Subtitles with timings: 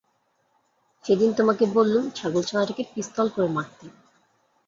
[1.05, 3.85] সেদিন তোমাকে বললুম, ছাগলছানাটাকে পিস্তল করে মারতে।